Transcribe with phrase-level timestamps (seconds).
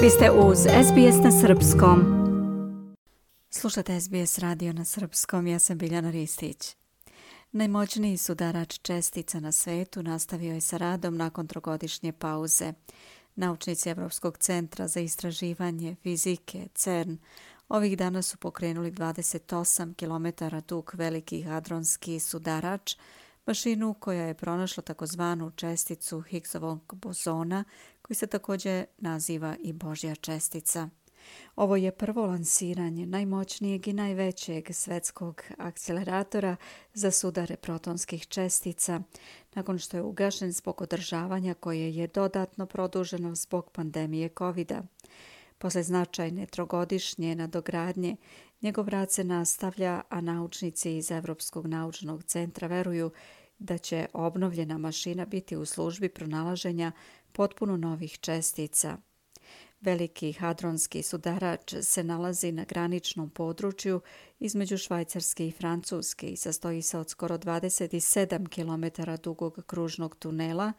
[0.00, 2.00] Vi ste uz SBS na Srpskom.
[3.50, 6.76] Slušate SBS radio na Srpskom, ja sam Biljana Ristić.
[7.52, 12.72] Najmoćniji sudarač čestica na svetu nastavio je sa radom nakon trogodišnje pauze.
[13.34, 17.18] Naučnici Evropskog centra za istraživanje fizike CERN
[17.68, 22.96] ovih dana su pokrenuli 28 km dug veliki hadronski sudarač,
[23.46, 27.64] mašinu koja je pronašla takozvanu česticu Higgsovog bozona,
[28.02, 30.88] koji se također naziva i Božja čestica.
[31.56, 36.56] Ovo je prvo lansiranje najmoćnijeg i najvećeg svetskog akceleratora
[36.94, 39.00] za sudare protonskih čestica,
[39.54, 44.82] nakon što je ugašen zbog održavanja koje je dodatno produženo zbog pandemije covid -a.
[45.58, 48.16] Posle značajne trogodišnje nadogradnje,
[48.62, 53.10] njegov rad se nastavlja, a naučnici iz Evropskog naučnog centra veruju
[53.58, 56.92] da će obnovljena mašina biti u službi pronalaženja
[57.32, 58.98] potpuno novih čestica.
[59.80, 64.00] Veliki hadronski sudarač se nalazi na graničnom području
[64.38, 70.72] između Švajcarske i Francuske i sastoji se od skoro 27 km dugog kružnog tunela.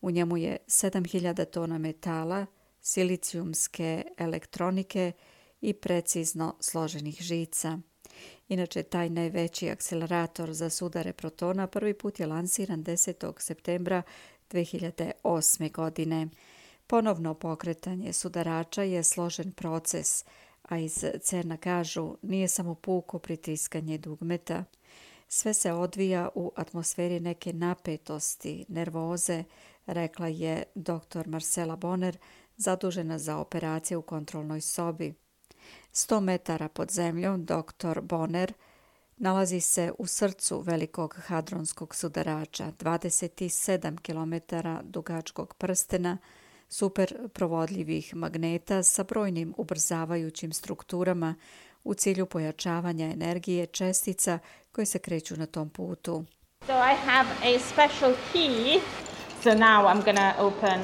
[0.00, 2.46] U njemu je 7000 tona metala,
[2.80, 7.78] silicijumske elektronike i i precizno složenih žica.
[8.48, 13.32] Inače, taj najveći akcelerator za sudare protona prvi put je lansiran 10.
[13.38, 14.02] septembra
[14.50, 15.72] 2008.
[15.72, 16.28] godine.
[16.86, 20.24] Ponovno pokretanje sudarača je složen proces,
[20.62, 24.64] a iz CERNA kažu nije samo puko pritiskanje dugmeta.
[25.28, 29.44] Sve se odvija u atmosferi neke napetosti, nervoze,
[29.86, 31.26] rekla je dr.
[31.26, 32.18] Marcela Bonner,
[32.56, 35.14] zadužena za operacije u kontrolnoj sobi.
[35.92, 38.00] 100 metara pod zemljom dr.
[38.00, 38.52] Bonner
[39.16, 46.18] nalazi se u srcu velikog hadronskog sudarača, 27 km dugačkog prstena,
[46.68, 51.34] superprovodljivih magneta sa brojnim ubrzavajućim strukturama
[51.84, 54.38] u cilju pojačavanja energije čestica
[54.72, 56.24] koje se kreću na tom putu.
[56.66, 58.80] So I have a special key.
[59.42, 60.80] So now I'm going to open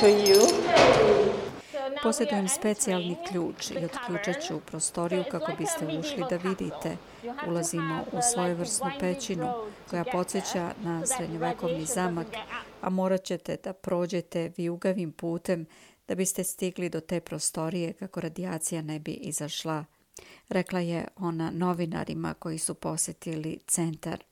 [0.00, 1.35] for you.
[2.02, 6.96] Posjedujem specijalni ključ i otključat ću prostoriju kako biste ušli da vidite.
[7.48, 9.48] Ulazimo u svojevrsnu pećinu
[9.90, 12.26] koja podsjeća na srednjovekovni zamak,
[12.80, 15.66] a morat ćete da prođete viugavim putem
[16.08, 19.84] da biste stigli do te prostorije kako radijacija ne bi izašla,
[20.48, 24.24] rekla je ona novinarima koji su posjetili centar.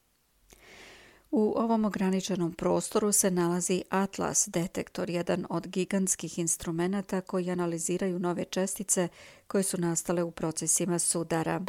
[1.36, 8.44] U ovom ograničenom prostoru se nalazi Atlas detektor, jedan od gigantskih instrumenta koji analiziraju nove
[8.44, 9.08] čestice
[9.46, 11.60] koje su nastale u procesima sudara.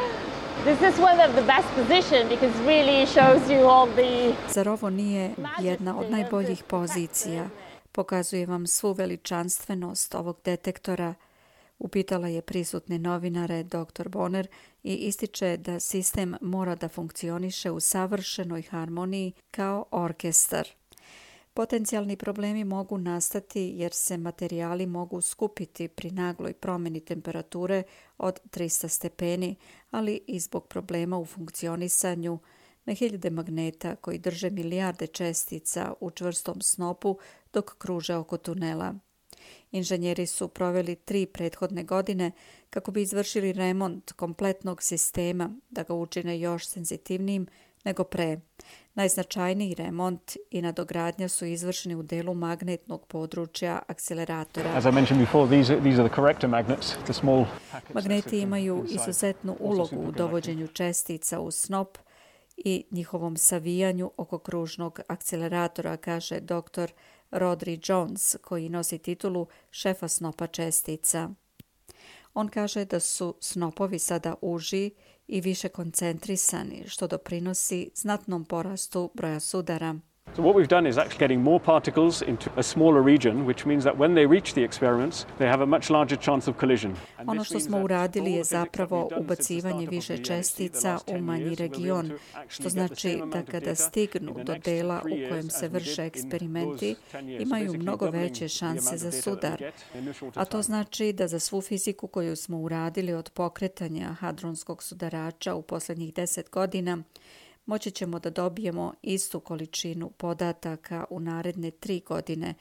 [4.54, 7.50] Zar ovo nije jedna od najboljih pozicija?
[7.92, 11.14] Pokazuje vam svu veličanstvenost ovog detektora,
[11.80, 14.10] upitala je prisutne novinare dr.
[14.10, 14.48] Bonner
[14.84, 20.68] i ističe da sistem mora da funkcioniše u savršenoj harmoniji kao orkestar.
[21.54, 27.84] Potencijalni problemi mogu nastati jer se materijali mogu skupiti pri nagloj promjeni temperature
[28.18, 29.56] od 300 stepeni,
[29.92, 32.40] ali i zbog problema u funkcionisanju
[32.86, 37.18] na hiljade magneta koji drže milijarde čestica u čvrstom snopu
[37.54, 38.96] dok kruže oko tunela.
[39.72, 42.32] Inženjeri su proveli tri prethodne godine
[42.70, 47.48] kako bi izvršili remont kompletnog sistema da ga učine još senzitivnijim
[47.86, 48.40] nego pre.
[48.94, 54.82] Najznačajniji remont i nadogradnja su izvršeni u delu magnetnog područja akceleratora.
[57.94, 61.98] Magneti imaju izuzetnu ulogu u dovođenju čestica u snop
[62.58, 66.92] i njihovom savijanju oko kružnog akceleratora, kaže dr.
[67.36, 71.30] Rodri Jones, koji nosi titulu šefa snopa čestica.
[72.34, 74.92] On kaže da su snopovi sada uži
[75.28, 79.96] i više koncentrisani, što doprinosi znatnom porastu broja sudara.
[80.36, 83.84] So what we've done is actually getting more particles into a smaller region, which means
[83.84, 86.96] that when they reach the experiments, they have a much larger chance of collision.
[87.28, 92.12] Ono što smo uradili je zapravo ubacivanje više čestica u manji region,
[92.48, 96.96] što znači da kada stignu do dela u kojem se vrše eksperimenti,
[97.40, 99.64] imaju mnogo veće šanse za sudar.
[100.36, 105.62] A to znači da za svu fiziku koju smo uradili od pokretanja hadronskog sudarača u
[105.62, 107.04] posljednjih deset godina,
[107.66, 112.54] moći ćemo da dobijemo istu količinu podataka u naredne tri godine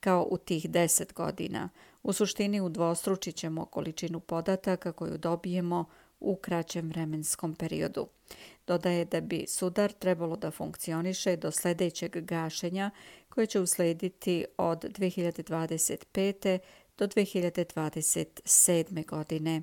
[0.00, 1.68] kao u tih deset godina.
[2.02, 5.84] U suštini udvostručit ćemo količinu podataka koju dobijemo
[6.20, 8.06] u kraćem vremenskom periodu.
[8.66, 12.90] Dodaje da bi sudar trebalo da funkcioniše do sljedećeg gašenja
[13.28, 16.58] koje će uslediti od 2025.
[16.98, 19.06] do 2027.
[19.06, 19.62] godine.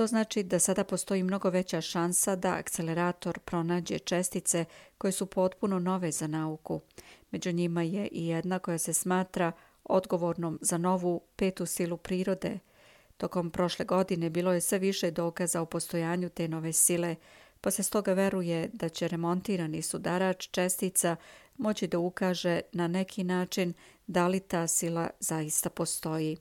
[0.00, 4.64] To znači da sada postoji mnogo veća šansa da akcelerator pronađe čestice
[4.98, 6.80] koje su potpuno nove za nauku.
[7.30, 9.52] Među njima je i jedna koja se smatra
[9.84, 12.58] odgovornom za novu petu silu prirode.
[13.16, 17.16] Tokom prošle godine bilo je sve više dokaza o postojanju te nove sile,
[17.60, 21.16] pa se stoga veruje da će remontirani sudarač čestica
[21.56, 23.72] moći da ukaže na neki način
[24.06, 26.36] da li ta sila zaista postoji.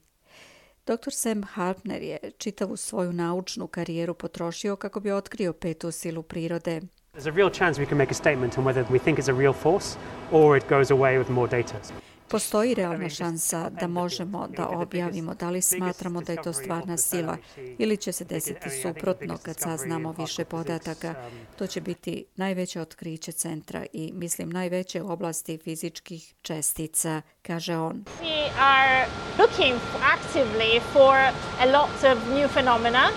[0.89, 1.12] Dr.
[1.12, 6.81] Sam Hartner je čitavu svoju naučnu karijeru potrošio kako bi otkrio petu silu prirode.
[7.13, 9.38] There's a real chance we can make a statement on whether we think it's a
[9.38, 9.97] real force
[10.31, 11.75] or it goes away with more data.
[12.30, 17.38] Postoji realna šansa da možemo da objavimo da li smatramo da je to stvarna sila
[17.78, 21.16] ili će se desiti suprotno kad saznamo više podataka.
[21.58, 28.06] To će biti najveće otkriće centra i mislim najveće u oblasti fizičkih čestica, kaže on.
[28.22, 29.08] We are
[29.40, 31.16] looking actively for
[31.60, 33.10] a lot of new phenomena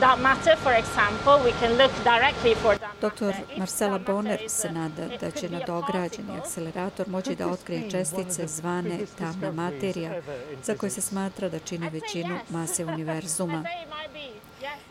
[0.00, 3.32] dark matter, for example, we can look directly for dark Dr.
[3.58, 10.22] Marcela Bonner se nada da će nadograđeni akcelerator moći da otkrije čestice zvane tamna materija,
[10.62, 13.64] za koje se smatra da čine većinu mase univerzuma.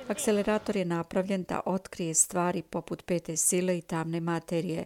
[0.08, 4.86] Akcelerator je napravljen da otkrije stvari poput pete sile i tamne materije.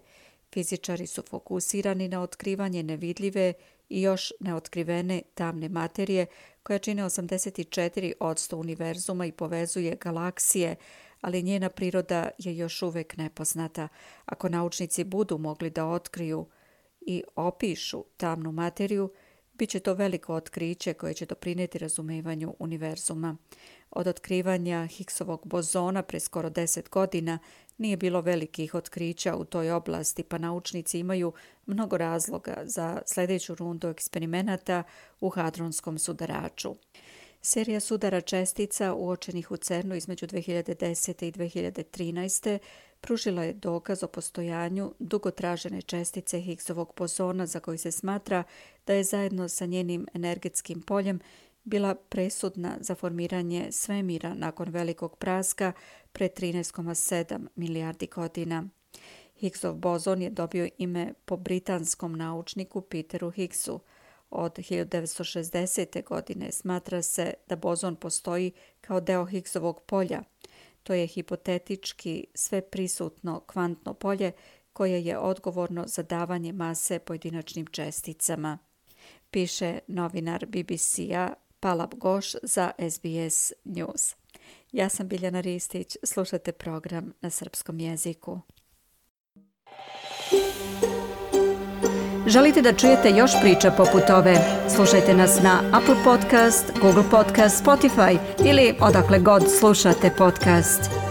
[0.53, 3.53] Fizičari su fokusirani na otkrivanje nevidljive
[3.89, 6.25] i još neotkrivene tamne materije
[6.69, 10.75] koja čine 84 odsto univerzuma i povezuje galaksije,
[11.21, 13.87] ali njena priroda je još uvek nepoznata.
[14.25, 16.45] Ako naučnici budu mogli da otkriju
[17.01, 19.13] i opišu tamnu materiju,
[19.53, 23.37] bit će to veliko otkriće koje će doprineti razumevanju univerzuma.
[23.91, 27.39] Od otkrivanja Higgsovog bozona pre skoro 10 godina
[27.79, 31.33] nije bilo velikih otkrića u toj oblasti, pa naučnici imaju
[31.65, 34.83] mnogo razloga za sljedeću rundu eksperimenata
[35.21, 36.75] u hadronskom sudaraču.
[37.41, 41.25] Serija sudara čestica uočenih u CERNu između 2010.
[41.25, 42.57] i 2013.
[43.01, 48.43] pružila je dokaz o postojanju dugotražene čestice Higgsovog bozona za koji se smatra
[48.87, 51.19] da je zajedno sa njenim energetskim poljem
[51.69, 55.73] bila presudna za formiranje svemira nakon velikog praska
[56.11, 58.69] pre 13,7 milijardi godina.
[59.35, 63.79] Higgsov bozon je dobio ime po britanskom naučniku Peteru Higgsu.
[64.29, 66.03] Od 1960.
[66.03, 68.51] godine smatra se da bozon postoji
[68.81, 70.23] kao deo Higgsovog polja.
[70.83, 74.31] To je hipotetički sve prisutno kvantno polje
[74.73, 78.57] koje je odgovorno za davanje mase pojedinačnim česticama.
[79.31, 84.15] Piše novinar BBC-a Palab Goš za SBS News.
[84.71, 88.39] Ja sam Biljana Ristić, slušate program na srpskom jeziku.
[92.27, 94.35] Želite da čujete još priča poput ove?
[94.75, 101.08] Slušajte nas na Apple Podcast, Google Podcast, Spotify ili odakle god slušate podcast.